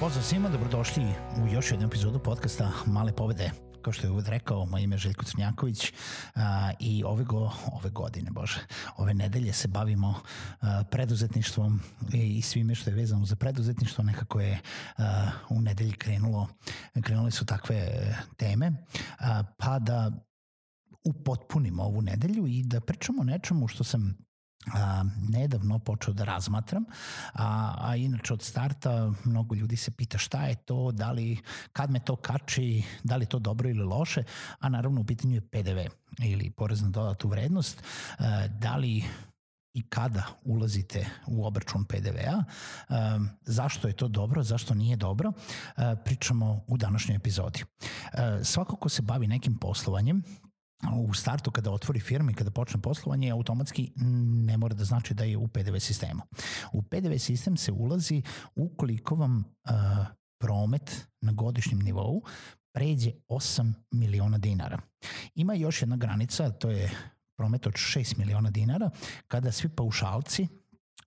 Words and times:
Pozdrav 0.00 0.24
svima, 0.24 0.48
dobrodošli 0.48 1.04
u 1.42 1.46
još 1.54 1.70
jednu 1.70 1.86
epizodu 1.86 2.18
podcasta 2.18 2.72
Male 2.86 3.12
pobede. 3.12 3.50
Kao 3.82 3.92
što 3.92 4.06
je 4.06 4.10
uvod 4.10 4.28
rekao, 4.28 4.66
moje 4.66 4.84
ime 4.84 4.94
je 4.94 4.98
Željko 4.98 5.24
Crnjaković 5.24 5.92
a, 6.34 6.72
i 6.78 7.04
ove, 7.04 7.24
go, 7.24 7.52
ove 7.72 7.90
godine, 7.90 8.30
bože, 8.30 8.60
ove 8.96 9.14
nedelje 9.14 9.52
se 9.52 9.68
bavimo 9.68 10.14
a, 10.60 10.84
preduzetništvom 10.90 11.80
i, 12.12 12.38
i 12.38 12.42
svime 12.42 12.74
što 12.74 12.90
je 12.90 12.96
vezano 12.96 13.24
za 13.24 13.36
preduzetništvo. 13.36 14.04
Nekako 14.04 14.40
je 14.40 14.60
a, 14.96 15.30
u 15.48 15.60
nedelji 15.60 15.92
krenulo, 15.92 16.48
krenule 17.02 17.30
su 17.30 17.46
takve 17.46 17.88
teme, 18.36 18.72
a, 19.18 19.42
pa 19.58 19.78
da 19.78 20.12
upotpunimo 21.04 21.82
ovu 21.82 22.02
nedelju 22.02 22.46
i 22.46 22.62
da 22.62 22.80
pričamo 22.80 23.20
o 23.20 23.24
nečemu 23.24 23.68
što 23.68 23.84
sam 23.84 24.29
a, 24.66 25.04
nedavno 25.28 25.78
počeo 25.78 26.14
da 26.14 26.24
razmatram, 26.24 26.84
a, 27.32 27.74
a 27.78 27.96
inače 27.96 28.32
od 28.32 28.42
starta 28.42 29.12
mnogo 29.24 29.54
ljudi 29.54 29.76
se 29.76 29.90
pita 29.90 30.18
šta 30.18 30.46
je 30.46 30.54
to, 30.54 30.92
da 30.92 31.12
li, 31.12 31.38
kad 31.72 31.90
me 31.90 32.00
to 32.00 32.16
kači, 32.16 32.82
da 33.04 33.16
li 33.16 33.26
to 33.26 33.38
dobro 33.38 33.68
ili 33.68 33.84
loše, 33.84 34.22
a 34.58 34.68
naravno 34.68 35.00
u 35.00 35.04
pitanju 35.04 35.34
je 35.34 35.40
PDV 35.40 35.78
ili 36.22 36.50
porez 36.50 36.82
na 36.82 36.88
dodatu 36.88 37.28
vrednost, 37.28 37.82
a, 38.18 38.46
da 38.46 38.76
li 38.76 39.04
i 39.74 39.82
kada 39.82 40.26
ulazite 40.44 41.06
u 41.26 41.46
obračun 41.46 41.84
PDV-a, 41.84 42.44
zašto 43.44 43.88
je 43.88 43.96
to 43.96 44.08
dobro, 44.08 44.42
zašto 44.42 44.74
nije 44.74 44.96
dobro, 44.96 45.32
pričamo 46.04 46.64
u 46.66 46.76
današnjoj 46.76 47.16
epizodi. 47.16 47.64
Svako 48.42 48.76
ko 48.76 48.88
se 48.88 49.02
bavi 49.02 49.26
nekim 49.26 49.56
poslovanjem, 49.56 50.22
u 50.96 51.14
startu 51.14 51.50
kada 51.50 51.70
otvori 51.70 52.00
firma 52.00 52.30
i 52.30 52.34
kada 52.34 52.50
počne 52.50 52.80
poslovanje, 52.80 53.30
automatski 53.30 53.92
ne 54.46 54.56
mora 54.56 54.74
da 54.74 54.84
znači 54.84 55.14
da 55.14 55.24
je 55.24 55.36
u 55.36 55.48
PDV 55.48 55.76
sistemu. 55.78 56.22
U 56.72 56.82
PDV 56.82 57.16
sistem 57.18 57.56
se 57.56 57.72
ulazi 57.72 58.22
ukoliko 58.54 59.14
vam 59.14 59.38
uh, 59.38 60.06
promet 60.40 61.06
na 61.20 61.32
godišnjem 61.32 61.78
nivou 61.78 62.22
pređe 62.74 63.10
8 63.28 63.72
miliona 63.90 64.38
dinara. 64.38 64.78
Ima 65.34 65.54
još 65.54 65.82
jedna 65.82 65.96
granica, 65.96 66.50
to 66.50 66.70
je 66.70 66.90
promet 67.36 67.66
od 67.66 67.72
6 67.72 68.18
miliona 68.18 68.50
dinara, 68.50 68.90
kada 69.28 69.52
svi 69.52 69.68
paušalci 69.68 70.48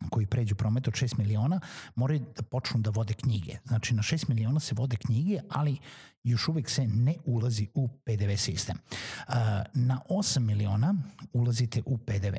koji 0.10 0.26
pređu 0.26 0.56
promet 0.56 0.88
od 0.88 0.94
6 0.94 1.18
miliona 1.18 1.60
moraju 1.96 2.26
da 2.36 2.44
počnu 2.44 2.80
da 2.82 2.90
vode 2.90 3.14
knjige. 3.14 3.58
Znači 3.66 3.94
na 3.94 4.02
6 4.02 4.30
miliona 4.30 4.60
se 4.60 4.76
vode 4.76 4.96
knjige, 4.96 5.40
ali 5.50 5.78
još 6.24 6.48
uvek 6.48 6.70
se 6.70 6.88
ne 6.88 7.16
ulazi 7.26 7.68
u 7.74 7.88
PDV 7.88 8.36
sistem. 8.38 8.78
Na 9.74 10.00
8 10.10 10.40
miliona 10.40 10.96
ulazite 11.34 11.82
u 11.86 11.98
PDV. 11.98 12.36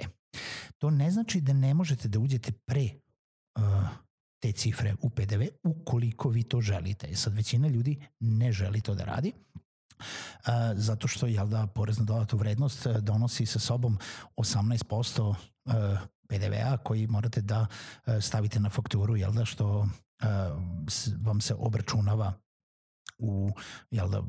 To 0.79 0.91
ne 0.91 1.11
znači 1.11 1.41
da 1.41 1.53
ne 1.53 1.75
možete 1.75 2.09
da 2.09 2.19
uđete 2.19 2.53
pre 2.53 2.89
te 4.43 4.53
cifre 4.53 4.95
u 5.01 5.11
PDV 5.11 5.43
ukoliko 5.63 6.29
vi 6.29 6.43
to 6.43 6.61
želite. 6.61 7.07
E 7.11 7.17
sad 7.17 7.35
većina 7.35 7.69
ljudi 7.69 8.01
ne 8.21 8.53
želi 8.53 8.81
to 8.81 8.95
da 8.95 9.05
radi, 9.05 9.33
zato 10.75 11.09
što 11.09 11.27
jel 11.27 11.49
da 11.49 11.67
porez 11.67 11.99
na 11.99 12.05
dodatu 12.05 12.37
vrednost 12.37 12.87
donosi 12.87 13.47
sa 13.47 13.59
sobom 13.59 13.99
18% 14.37 15.21
uh, 15.21 15.75
PDV-a 16.29 16.77
koji 16.77 17.07
morate 17.07 17.41
da 17.41 17.67
e, 18.07 18.21
stavite 18.21 18.61
na 18.61 18.71
fakturu, 18.71 19.17
jel 19.17 19.33
da, 19.33 19.45
što 19.45 19.89
e, 20.23 20.27
vam 21.23 21.41
se 21.41 21.55
obračunava 21.55 22.33
u, 23.19 23.51
jel 23.91 24.09
da, 24.09 24.23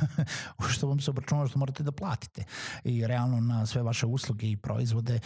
što 0.72 0.88
vam 0.88 1.00
se 1.00 1.10
obračunava 1.10 1.48
što 1.48 1.58
morate 1.58 1.82
da 1.82 1.92
platite. 1.92 2.44
I 2.84 3.06
realno 3.06 3.40
na 3.40 3.66
sve 3.66 3.82
vaše 3.82 4.06
usluge 4.06 4.50
i 4.50 4.56
proizvode 4.56 5.20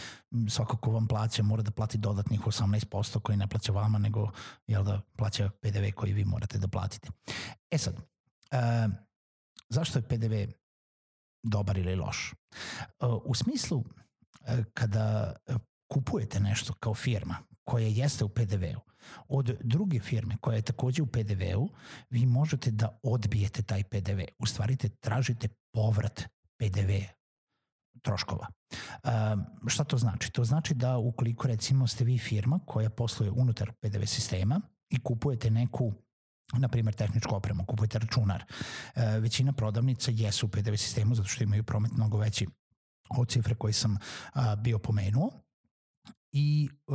svako 0.49 0.77
ko 0.77 0.91
vam 0.91 1.07
plaća 1.07 1.43
mora 1.43 1.63
da 1.63 1.71
plati 1.71 1.97
dodatnih 1.97 2.41
18% 2.41 3.19
koji 3.19 3.37
ne 3.37 3.47
plaća 3.47 3.71
vama, 3.71 3.97
nego 3.97 4.31
jel 4.67 4.83
da, 4.83 5.01
plaća 5.17 5.49
PDV 5.61 5.91
koji 5.95 6.13
vi 6.13 6.25
morate 6.25 6.57
da 6.57 6.67
platite. 6.67 7.09
E 7.71 7.77
sad, 7.77 7.95
e, 8.51 8.87
zašto 9.69 9.99
je 9.99 10.07
PDV 10.07 10.51
dobar 11.43 11.77
ili 11.77 11.95
loš? 11.95 12.33
U 13.25 13.35
smislu 13.35 13.83
kada 14.73 15.35
kupujete 15.87 16.39
nešto 16.39 16.73
kao 16.73 16.93
firma 16.93 17.35
koja 17.63 17.87
jeste 17.87 18.23
u 18.23 18.29
PDV-u 18.29 18.79
od 19.27 19.57
druge 19.63 19.99
firme 19.99 20.37
koja 20.41 20.55
je 20.55 20.61
takođe 20.61 21.01
u 21.01 21.07
PDV-u, 21.07 21.69
vi 22.09 22.25
možete 22.25 22.71
da 22.71 22.99
odbijete 23.03 23.63
taj 23.63 23.83
PDV. 23.83 24.19
U 24.39 24.45
stvari 24.45 24.75
te 24.75 24.89
tražite 24.89 25.47
povrat 25.73 26.23
PDV 26.57 26.91
troškova. 28.01 28.47
Um, 29.03 29.45
šta 29.67 29.83
to 29.83 29.97
znači? 29.97 30.31
To 30.31 30.43
znači 30.43 30.73
da 30.73 30.97
ukoliko 30.97 31.47
recimo 31.47 31.87
ste 31.87 32.03
vi 32.03 32.17
firma 32.17 32.59
koja 32.65 32.89
posluje 32.89 33.31
unutar 33.31 33.71
PDV 33.81 34.05
sistema 34.05 34.61
i 34.89 34.99
kupujete 34.99 35.49
neku 35.49 35.93
na 36.53 36.67
primjer 36.67 36.95
tehničku 36.95 37.35
opremu, 37.35 37.65
kupujete 37.65 37.99
računar. 37.99 38.43
E, 38.95 39.19
većina 39.19 39.53
prodavnica 39.53 40.11
jesu 40.15 40.45
u 40.45 40.49
PDV 40.49 40.75
sistemu 40.75 41.15
zato 41.15 41.27
što 41.27 41.43
imaju 41.43 41.63
promet 41.63 41.91
mnogo 41.91 42.17
veći 42.17 42.47
od 43.09 43.29
cifre 43.29 43.55
koje 43.55 43.73
sam 43.73 43.97
a, 44.33 44.55
bio 44.55 44.79
pomenuo 44.79 45.31
i 46.31 46.69
e, 46.87 46.91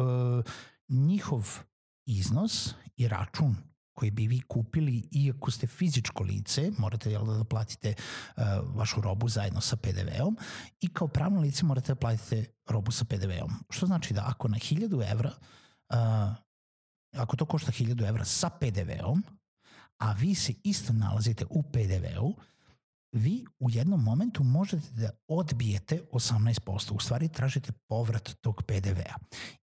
njihov 0.89 1.59
iznos 2.07 2.75
i 2.97 3.09
račun 3.09 3.57
koji 3.93 4.11
bi 4.11 4.27
vi 4.27 4.41
kupili 4.41 5.09
iako 5.11 5.51
ste 5.51 5.67
fizičko 5.67 6.23
lice, 6.23 6.71
morate 6.79 7.11
jel, 7.11 7.25
da 7.25 7.45
platite 7.45 7.95
uh, 7.95 8.43
vašu 8.75 9.01
robu 9.01 9.29
zajedno 9.29 9.61
sa 9.61 9.77
PDV-om 9.77 10.37
i 10.81 10.89
kao 10.89 11.09
pravno 11.09 11.41
lice 11.41 11.65
morate 11.65 11.93
da 11.93 12.01
platite 12.01 12.45
robu 12.69 12.91
sa 12.91 13.05
PDV-om. 13.05 13.53
Što 13.71 13.87
znači 13.87 14.15
da 14.15 14.25
ako 14.27 14.49
na 14.49 14.57
1000 14.57 15.11
evra, 15.11 15.33
uh, 15.89 15.97
ako 17.17 17.37
to 17.37 17.45
košta 17.45 17.73
1000 17.73 18.09
evra 18.09 18.25
sa 18.25 18.51
PDV-om, 18.51 19.23
a 19.99 20.13
vi 20.13 20.35
se 20.35 20.53
isto 20.65 20.93
nalazite 20.93 21.45
u 21.51 21.63
PDV-u, 21.63 22.35
vi 23.13 23.45
u 23.59 23.71
jednom 23.71 24.03
momentu 24.03 24.45
možete 24.45 24.91
da 24.91 25.11
odbijete 25.29 26.01
18%, 26.13 26.93
u 26.93 27.01
stvari 27.01 27.29
tražite 27.29 27.73
povrat 27.89 28.31
tog 28.41 28.63
PDV-a. 28.67 29.15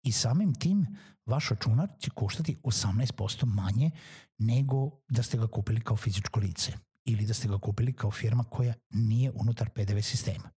I 0.03 0.11
samim 0.11 0.55
tim 0.55 0.87
vaš 1.25 1.49
računar 1.49 1.89
će 1.99 2.09
koštati 2.09 2.57
18% 2.63 3.45
manje 3.45 3.91
nego 4.37 4.91
da 5.09 5.23
ste 5.23 5.37
ga 5.37 5.47
kupili 5.47 5.81
kao 5.81 5.97
fizičko 5.97 6.39
lice 6.39 6.73
ili 7.05 7.25
da 7.25 7.33
ste 7.33 7.47
ga 7.47 7.57
kupili 7.57 7.93
kao 7.93 8.11
firma 8.11 8.43
koja 8.43 8.73
nije 8.89 9.31
unutar 9.31 9.69
PDV 9.69 9.99
sistema. 10.01 10.49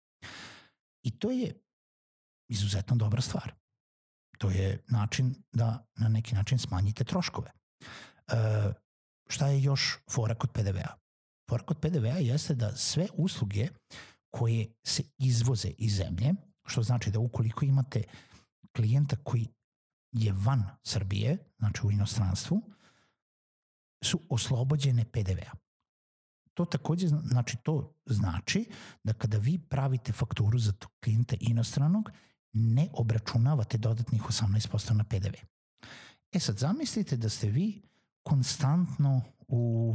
I 1.02 1.18
to 1.18 1.30
je 1.30 1.52
izuzetno 2.48 2.96
dobra 2.96 3.22
stvar. 3.22 3.52
To 4.38 4.50
je 4.50 4.84
način 4.88 5.34
da 5.52 5.86
na 5.96 6.08
neki 6.08 6.34
način 6.34 6.58
smanjite 6.58 7.04
troškove. 7.04 7.50
E, 7.50 8.72
šta 9.28 9.46
je 9.46 9.62
još 9.62 9.98
fora 10.10 10.34
kod 10.34 10.50
PDV-a? 10.52 11.01
Fora 11.52 11.64
kod 11.64 11.80
PDV-a 11.80 12.18
jeste 12.18 12.54
da 12.54 12.76
sve 12.76 13.06
usluge 13.14 13.68
koje 14.30 14.72
se 14.86 15.02
izvoze 15.18 15.68
iz 15.78 15.96
zemlje, 15.96 16.34
što 16.66 16.82
znači 16.82 17.10
da 17.10 17.18
ukoliko 17.18 17.64
imate 17.64 18.02
klijenta 18.76 19.16
koji 19.16 19.48
je 20.12 20.32
van 20.32 20.64
Srbije, 20.82 21.38
znači 21.58 21.80
u 21.86 21.90
inostranstvu, 21.90 22.62
su 24.04 24.20
oslobođene 24.28 25.04
PDV-a. 25.04 25.52
To 26.54 26.64
takođe 26.64 27.08
znači, 27.08 27.56
to 27.62 27.94
znači 28.06 28.64
da 29.04 29.12
kada 29.12 29.38
vi 29.38 29.58
pravite 29.58 30.12
fakturu 30.12 30.58
za 30.58 30.72
tog 30.72 30.90
klijenta 31.04 31.36
inostranog, 31.40 32.10
ne 32.52 32.88
obračunavate 32.92 33.78
dodatnih 33.78 34.22
18% 34.22 34.92
na 34.92 35.04
PDV. 35.04 35.34
E 36.32 36.40
sad, 36.40 36.58
zamislite 36.58 37.16
da 37.16 37.28
ste 37.28 37.48
vi 37.48 37.82
konstantno 38.22 39.22
u 39.48 39.94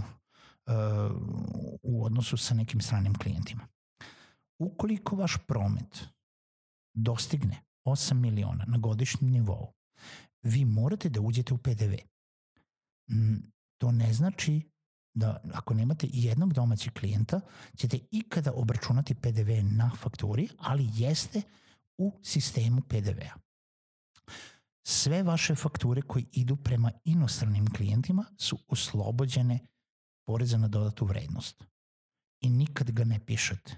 u 1.83 2.05
odnosu 2.05 2.37
sa 2.37 2.53
nekim 2.53 2.81
stranim 2.81 3.13
klijentima. 3.13 3.67
Ukoliko 4.59 5.15
vaš 5.15 5.37
promet 5.47 6.05
dostigne 6.93 7.63
8 7.85 8.13
miliona 8.13 8.65
na 8.67 8.77
godišnjem 8.77 9.31
nivou, 9.31 9.73
vi 10.43 10.65
morate 10.65 11.09
da 11.09 11.21
uđete 11.21 11.53
u 11.53 11.57
PDV. 11.57 11.93
To 13.77 13.91
ne 13.91 14.13
znači 14.13 14.61
da 15.13 15.41
ako 15.53 15.73
nemate 15.73 16.07
jednog 16.11 16.53
domaćeg 16.53 16.93
klijenta, 16.93 17.41
ćete 17.75 17.99
ikada 18.11 18.51
obračunati 18.53 19.15
PDV 19.15 19.49
na 19.63 19.91
fakturi, 19.99 20.47
ali 20.57 20.89
jeste 20.93 21.41
u 21.97 22.19
sistemu 22.23 22.81
PDV-a. 22.81 23.39
Sve 24.87 25.23
vaše 25.23 25.55
fakture 25.55 26.01
koji 26.01 26.25
idu 26.31 26.55
prema 26.55 26.91
inostranim 27.03 27.73
klijentima 27.73 28.25
su 28.37 28.57
oslobođene 28.67 29.59
poreza 30.27 30.57
na 30.57 30.67
dodatu 30.67 31.05
vrednost. 31.05 31.63
I 32.41 32.49
nikad 32.49 32.91
ga 32.91 33.03
ne 33.03 33.19
pišete. 33.25 33.75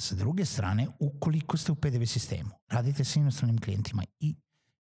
Sa 0.00 0.14
druge 0.14 0.44
strane, 0.44 0.88
ukoliko 0.98 1.56
ste 1.56 1.72
u 1.72 1.74
PDV 1.74 2.04
sistemu, 2.06 2.50
radite 2.68 3.04
sa 3.04 3.20
inostranim 3.20 3.60
klijentima 3.60 4.04
i 4.20 4.34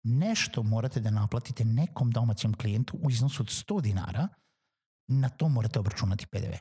nešto 0.04 0.64
morate 0.64 1.00
da 1.00 1.12
naplatite 1.12 1.66
nekom 1.66 2.12
domaćem 2.12 2.54
klijentu 2.54 2.98
u 3.02 3.12
iznosu 3.12 3.44
od 3.44 3.48
100 3.48 3.82
dinara, 3.82 4.28
na 5.08 5.30
to 5.30 5.50
morate 5.50 5.80
obračunati 5.80 6.28
PDV. 6.28 6.56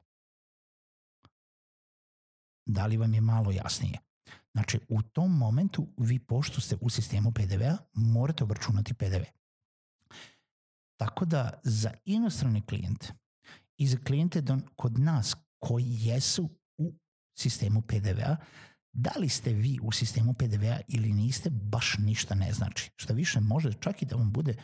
Da 2.67 2.87
li 2.87 2.97
vam 2.97 3.15
je 3.15 3.21
malo 3.21 3.51
jasnije? 3.51 3.99
Znači, 4.53 4.81
u 4.89 5.03
tom 5.03 5.39
momentu 5.39 5.89
vi, 5.97 6.19
pošto 6.19 6.61
ste 6.61 6.77
u 6.81 6.91
sistemu 6.91 7.33
PDV-a, 7.33 7.77
morate 7.95 8.45
obračunati 8.45 8.95
PDV. 8.95 9.25
Tako 10.97 11.25
da 11.25 11.61
za 11.63 11.91
inostrane 12.05 12.63
klijente 12.67 13.13
i 13.77 13.87
za 13.87 13.99
klijente 14.07 14.43
kod 14.77 14.99
nas 14.99 15.37
koji 15.59 15.85
jesu 15.89 16.51
u 16.79 16.95
sistemu 17.39 17.83
PDV-a, 17.83 18.37
da 18.93 19.11
li 19.21 19.29
ste 19.29 19.53
vi 19.53 19.79
u 19.83 19.93
sistemu 19.93 20.35
PDV-a 20.35 20.81
ili 20.89 21.13
niste, 21.13 21.51
baš 21.51 21.99
ništa 21.99 22.35
ne 22.35 22.53
znači. 22.53 22.91
Šta 22.97 23.13
više, 23.13 23.41
može 23.41 23.73
čak 23.73 24.03
i 24.03 24.07
da 24.07 24.17
vam 24.17 24.33
bude 24.33 24.55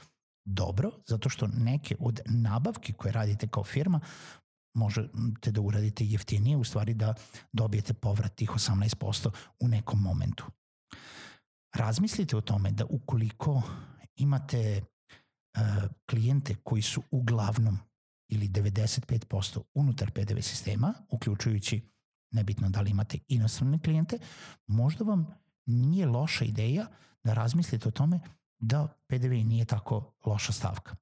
dobro, 0.45 0.91
zato 1.07 1.29
što 1.29 1.47
neke 1.47 1.97
od 2.01 2.21
nabavki 2.27 2.93
koje 2.93 3.13
radite 3.13 3.49
kao 3.49 3.65
firma 3.65 4.01
možete 4.75 5.51
da 5.51 5.61
uradite 5.61 6.05
jeftinije, 6.05 6.57
u 6.57 6.65
stvari 6.65 6.95
da 6.95 7.15
dobijete 7.53 7.95
povrat 7.95 8.35
tih 8.35 8.51
18% 8.51 9.31
u 9.61 9.69
nekom 9.69 10.03
momentu. 10.03 10.47
Razmislite 11.75 12.37
o 12.37 12.41
tome 12.41 12.71
da 12.71 12.85
ukoliko 12.85 13.63
imate 14.17 14.83
klijente 16.11 16.55
koji 16.55 16.83
su 16.83 17.03
uglavnom 17.11 17.79
ili 18.29 18.49
95% 18.49 19.63
unutar 19.75 20.11
PDV 20.11 20.41
sistema, 20.41 20.95
uključujući 21.09 21.93
nebitno 22.31 22.71
da 22.71 22.81
li 22.81 22.91
imate 22.91 23.19
inostrane 23.29 23.79
klijente, 23.79 24.19
možda 24.67 25.05
vam 25.05 25.27
nije 25.67 26.07
loša 26.07 26.45
ideja 26.45 26.87
da 27.25 27.35
razmislite 27.35 27.89
o 27.89 27.93
tome 27.93 28.21
da 28.59 28.89
PDV 29.07 29.33
nije 29.33 29.65
tako 29.65 30.15
loša 30.27 30.53
stavka. 30.53 30.97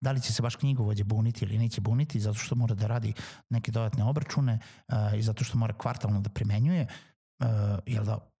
Da 0.00 0.12
li 0.12 0.20
će 0.20 0.32
se 0.32 0.42
baš 0.42 0.56
knjigovođe 0.56 1.04
buniti 1.04 1.44
ili 1.44 1.58
neće 1.58 1.80
buniti 1.80 2.20
zato 2.20 2.38
što 2.38 2.54
mora 2.54 2.74
da 2.74 2.86
radi 2.86 3.12
neke 3.50 3.72
dodatne 3.72 4.04
obračune 4.04 4.58
uh, 4.88 5.18
i 5.18 5.22
zato 5.22 5.44
što 5.44 5.58
mora 5.58 5.78
kvartalno 5.78 6.20
da 6.20 6.30
primenjuje, 6.30 6.86
uh, 7.40 7.46
jel 7.86 8.04
da 8.04 8.31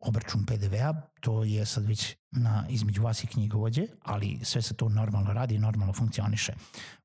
obračun 0.00 0.46
PDV-a, 0.46 0.94
to 1.20 1.44
je 1.44 1.66
sad 1.66 1.86
već 1.86 2.16
na, 2.30 2.66
između 2.68 3.02
vas 3.02 3.24
i 3.24 3.26
knjigovođe, 3.26 3.86
ali 4.02 4.38
sve 4.42 4.62
se 4.62 4.74
to 4.74 4.88
normalno 4.88 5.32
radi 5.32 5.54
i 5.54 5.58
normalno 5.58 5.92
funkcioniše 5.92 6.52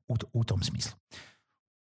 u, 0.08 0.16
u 0.34 0.44
tom 0.44 0.64
smislu. 0.64 0.98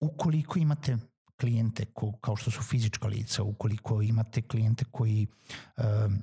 Ukoliko 0.01 0.59
imate 0.59 0.99
klijente 1.41 1.85
ko, 1.85 2.13
kao 2.13 2.37
što 2.37 2.51
su 2.51 2.63
fizička 2.63 3.09
lica, 3.09 3.43
ukoliko 3.43 4.03
imate 4.03 4.43
klijente 4.43 4.85
koji 4.91 5.27
um, 5.77 6.23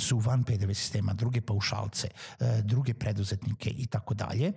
su 0.00 0.18
van 0.18 0.44
PDV 0.44 0.72
sistema, 0.72 1.12
druge 1.12 1.40
paušalce, 1.40 2.08
e, 2.40 2.62
druge 2.64 2.94
preduzetnike 2.94 3.70
i 3.70 3.86
tako 3.86 4.14
dalje, 4.14 4.52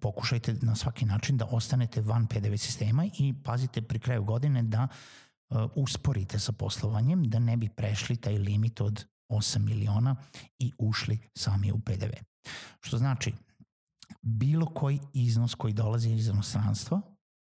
pokušajte 0.00 0.56
na 0.62 0.76
svaki 0.76 1.04
način 1.04 1.36
da 1.36 1.46
ostanete 1.46 2.00
van 2.00 2.26
PDV 2.26 2.54
sistema 2.56 3.04
i 3.04 3.34
pazite 3.44 3.82
pri 3.82 3.98
kraju 3.98 4.24
godine 4.24 4.62
da 4.62 4.88
e, 4.88 5.27
usporite 5.74 6.38
sa 6.38 6.52
poslovanjem, 6.52 7.24
da 7.24 7.38
ne 7.38 7.56
bi 7.56 7.68
prešli 7.68 8.16
taj 8.16 8.38
limit 8.38 8.80
od 8.80 9.04
8 9.28 9.58
miliona 9.58 10.16
i 10.58 10.72
ušli 10.78 11.18
sami 11.36 11.72
u 11.72 11.80
PDV. 11.80 12.12
Što 12.80 12.98
znači, 12.98 13.32
bilo 14.22 14.66
koji 14.66 15.00
iznos 15.12 15.54
koji 15.54 15.74
dolazi 15.74 16.10
iz 16.10 16.28
inostranstva 16.28 17.00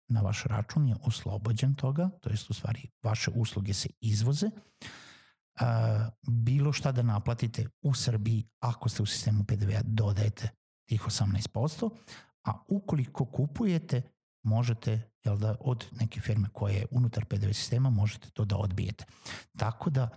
na 0.10 0.22
vaš 0.22 0.44
račun 0.44 0.88
je 0.88 0.96
oslobođen 1.04 1.76
toga, 1.76 2.10
to 2.22 2.30
jest 2.30 2.50
u 2.50 2.54
stvari 2.54 2.90
vaše 3.04 3.32
usluge 3.36 3.74
se 3.74 3.90
izvoze, 4.02 4.50
bilo 6.28 6.74
šta 6.74 6.92
da 6.92 7.02
naplatite 7.02 7.68
u 7.82 7.94
Srbiji 7.94 8.48
ako 8.60 8.90
ste 8.90 9.04
u 9.04 9.06
sistemu 9.06 9.44
PDV-a 9.44 9.82
dodajete 9.84 10.50
tih 10.90 11.02
18%, 11.02 11.90
a 12.46 12.64
ukoliko 12.68 13.26
kupujete 13.26 14.02
možete 14.44 15.10
jel 15.28 15.38
da, 15.38 15.56
od 15.60 15.86
neke 16.00 16.22
firme 16.22 16.50
koje 16.54 16.74
je 16.74 16.86
unutar 16.92 17.26
PDV 17.26 17.52
sistema 17.52 17.90
možete 17.90 18.30
to 18.30 18.46
da 18.46 18.58
odbijete. 18.58 19.06
Tako 19.58 19.90
da 19.90 20.10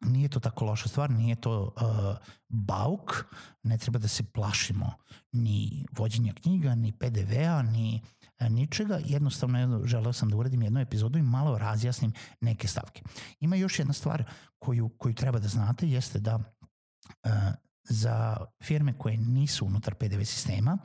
nije 0.00 0.28
to 0.28 0.40
tako 0.40 0.64
loša 0.64 0.88
stvar, 0.88 1.10
nije 1.10 1.36
to 1.36 1.62
uh, 1.62 2.16
bauk, 2.48 3.24
ne 3.62 3.78
treba 3.78 3.98
da 3.98 4.08
se 4.08 4.22
plašimo 4.22 4.92
ni 5.32 5.86
vođenja 5.92 6.32
knjiga, 6.32 6.74
ni 6.74 6.92
PDV-a, 6.92 7.62
ni 7.62 8.00
E, 8.40 8.50
ničega, 8.50 8.98
jednostavno 9.04 9.60
jedno, 9.60 9.86
želeo 9.86 10.12
sam 10.12 10.30
da 10.30 10.36
uradim 10.36 10.62
jednu 10.62 10.80
epizodu 10.80 11.18
i 11.18 11.22
malo 11.22 11.58
razjasnim 11.58 12.12
neke 12.40 12.68
stavke. 12.68 13.02
Ima 13.40 13.56
još 13.56 13.78
jedna 13.78 13.94
stvar 13.94 14.24
koju, 14.58 14.88
koju 14.88 15.14
treba 15.14 15.38
da 15.38 15.48
znate, 15.48 15.88
jeste 15.88 16.18
da 16.18 16.36
uh, 16.36 17.30
za 17.84 18.36
firme 18.62 18.98
koje 18.98 19.16
nisu 19.16 19.66
unutar 19.66 19.94
PDV 19.94 20.22
sistema, 20.22 20.78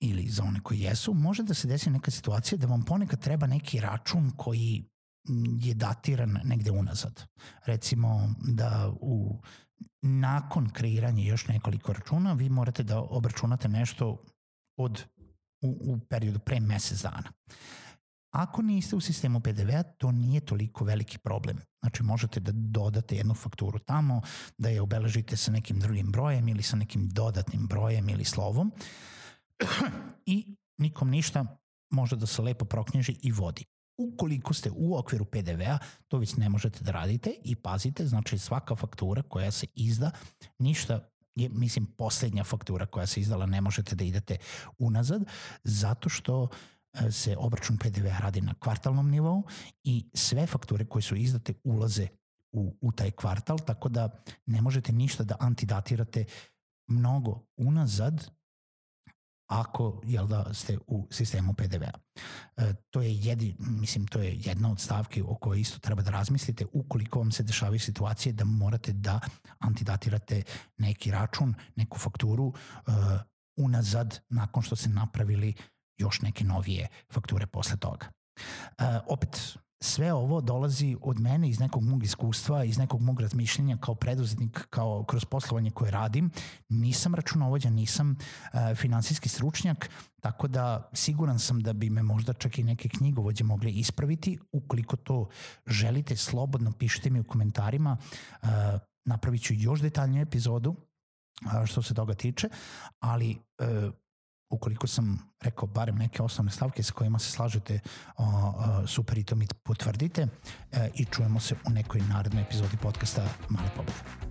ili 0.00 0.28
za 0.28 0.42
one 0.42 0.60
koji 0.60 0.80
jesu, 0.80 1.14
može 1.14 1.42
da 1.42 1.54
se 1.54 1.68
desi 1.68 1.90
neka 1.90 2.10
situacija 2.10 2.58
da 2.58 2.66
vam 2.66 2.84
ponekad 2.84 3.20
treba 3.20 3.46
neki 3.46 3.80
račun 3.80 4.30
koji 4.36 4.84
je 5.60 5.74
datiran 5.74 6.38
negde 6.44 6.70
unazad. 6.70 7.22
Recimo 7.66 8.34
da 8.38 8.92
u 9.00 9.42
nakon 10.02 10.70
kreiranja 10.70 11.24
još 11.24 11.48
nekoliko 11.48 11.92
računa 11.92 12.32
vi 12.32 12.48
morate 12.48 12.82
da 12.82 13.00
obračunate 13.00 13.68
nešto 13.68 14.24
od 14.76 15.04
u, 15.62 15.78
u 15.92 15.98
periodu 15.98 16.38
pre 16.38 16.60
mesec 16.60 17.02
dana. 17.02 17.32
Ako 18.30 18.62
niste 18.62 18.96
u 18.96 19.00
sistemu 19.00 19.40
PDV-a, 19.40 19.82
to 19.82 20.12
nije 20.12 20.40
toliko 20.40 20.84
veliki 20.84 21.18
problem. 21.18 21.58
Znači 21.80 22.02
možete 22.02 22.40
da 22.40 22.52
dodate 22.54 23.16
jednu 23.16 23.34
fakturu 23.34 23.78
tamo, 23.78 24.22
da 24.58 24.68
je 24.68 24.80
obeležite 24.80 25.36
sa 25.36 25.52
nekim 25.52 25.80
drugim 25.80 26.12
brojem 26.12 26.48
ili 26.48 26.62
sa 26.62 26.76
nekim 26.76 27.08
dodatnim 27.08 27.66
brojem 27.66 28.08
ili 28.08 28.24
slovom 28.24 28.72
i 30.26 30.56
nikom 30.78 31.10
ništa 31.10 31.56
može 31.90 32.16
da 32.16 32.26
se 32.26 32.42
lepo 32.42 32.64
proknježi 32.64 33.16
i 33.22 33.32
vodi. 33.32 33.64
Ukoliko 33.98 34.54
ste 34.54 34.70
u 34.70 34.98
okviru 34.98 35.24
PDV-a, 35.24 35.78
to 36.08 36.18
već 36.18 36.36
ne 36.36 36.48
možete 36.48 36.84
da 36.84 36.92
radite 36.92 37.34
i 37.44 37.56
pazite, 37.56 38.06
znači 38.06 38.38
svaka 38.38 38.74
faktura 38.74 39.22
koja 39.22 39.50
se 39.50 39.66
izda, 39.74 40.10
ništa 40.58 41.10
je, 41.34 41.48
mislim, 41.48 41.86
poslednja 41.86 42.44
faktura 42.44 42.86
koja 42.86 43.06
se 43.06 43.20
izdala, 43.20 43.46
ne 43.46 43.60
možete 43.60 43.96
da 43.96 44.04
idete 44.04 44.36
unazad, 44.78 45.24
zato 45.64 46.08
što 46.08 46.48
e, 46.92 47.10
se 47.12 47.36
obračun 47.38 47.78
PDV-a 47.78 48.18
radi 48.18 48.40
na 48.40 48.54
kvartalnom 48.54 49.10
nivou 49.10 49.42
i 49.84 50.04
sve 50.14 50.46
fakture 50.46 50.84
koje 50.84 51.02
su 51.02 51.16
izdate 51.16 51.54
ulaze 51.64 52.08
u, 52.52 52.76
u 52.80 52.92
taj 52.92 53.10
kvartal, 53.10 53.58
tako 53.58 53.88
da 53.88 54.22
ne 54.46 54.62
možete 54.62 54.92
ništa 54.92 55.24
da 55.24 55.36
antidatirate 55.40 56.24
mnogo 56.86 57.46
unazad 57.56 58.30
ako 59.50 60.00
jel 60.04 60.26
da 60.26 60.54
ste 60.54 60.78
u 60.86 61.08
sistemu 61.10 61.54
PDV-a. 61.54 61.98
E, 62.56 62.74
to 62.90 63.02
je 63.02 63.16
jedi, 63.16 63.56
mislim 63.58 64.06
to 64.06 64.22
je 64.22 64.36
jedna 64.44 64.72
od 64.72 64.80
stavki 64.80 65.22
o 65.22 65.34
kojoj 65.34 65.60
isto 65.60 65.78
treba 65.78 66.02
da 66.02 66.10
razmislite 66.10 66.66
ukoliko 66.72 67.18
vam 67.18 67.32
se 67.32 67.42
dešavaju 67.42 67.80
situacije 67.80 68.32
da 68.32 68.44
morate 68.44 68.92
da 68.92 69.20
antidatirate 69.58 70.42
neki 70.78 71.10
račun, 71.10 71.54
neku 71.76 71.98
fakturu 71.98 72.44
uh, 72.46 72.54
unazad 73.56 74.20
nakon 74.28 74.62
što 74.62 74.76
ste 74.76 74.88
napravili 74.88 75.54
još 75.98 76.22
neke 76.22 76.44
novije 76.44 76.88
fakture 77.12 77.46
posle 77.46 77.76
toga. 77.76 78.06
Uh, 78.78 78.84
opet, 79.06 79.56
sve 79.82 80.12
ovo 80.12 80.40
dolazi 80.40 80.96
od 81.02 81.20
mene 81.20 81.48
iz 81.48 81.60
nekog 81.60 81.84
mog 81.84 82.04
iskustva, 82.04 82.64
iz 82.64 82.78
nekog 82.78 83.02
mog 83.02 83.20
razmišljenja 83.20 83.76
kao 83.76 83.94
preduzetnik, 83.94 84.66
kao 84.70 85.04
kroz 85.04 85.24
poslovanje 85.24 85.70
koje 85.70 85.90
radim. 85.90 86.30
Nisam 86.68 87.14
računovođa, 87.14 87.70
nisam 87.70 88.10
uh, 88.10 88.76
finansijski 88.76 89.28
stručnjak, 89.28 89.90
tako 90.20 90.48
da 90.48 90.90
siguran 90.92 91.38
sam 91.38 91.60
da 91.60 91.72
bi 91.72 91.90
me 91.90 92.02
možda 92.02 92.32
čak 92.32 92.58
i 92.58 92.64
neke 92.64 92.88
knjigovođe 92.88 93.44
mogli 93.44 93.70
ispraviti. 93.70 94.38
Ukoliko 94.52 94.96
to 94.96 95.28
želite, 95.66 96.16
slobodno 96.16 96.72
pišite 96.72 97.10
mi 97.10 97.20
u 97.20 97.24
komentarima. 97.24 97.96
Uh, 98.42 98.48
napravit 99.04 99.42
ću 99.42 99.54
još 99.54 99.80
detaljniju 99.80 100.22
epizodu 100.22 100.76
što 101.66 101.82
se 101.82 101.94
toga 101.94 102.14
tiče, 102.14 102.48
ali 102.98 103.38
uh, 103.58 103.94
ukoliko 104.50 104.86
sam 104.86 105.18
rekao 105.40 105.68
barem 105.68 105.96
neke 105.96 106.22
osnovne 106.22 106.52
stavke 106.52 106.82
sa 106.82 106.92
kojima 106.92 107.18
se 107.18 107.30
slažete, 107.30 107.80
o, 108.16 108.24
o, 108.24 108.86
super 108.86 109.18
i 109.18 109.24
to 109.24 109.36
mi 109.36 109.46
potvrdite 109.62 110.26
e, 110.72 110.90
i 110.94 111.04
čujemo 111.04 111.40
se 111.40 111.54
u 111.66 111.70
nekoj 111.70 112.00
narednoj 112.00 112.42
epizodi 112.42 112.76
podcasta 112.76 113.26
Male 113.48 113.70
pobede. 113.76 114.29